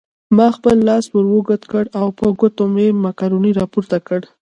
[0.37, 4.23] ما خپل لاس ور اوږد کړ او په ګوتو مې مکروني راپورته کړل.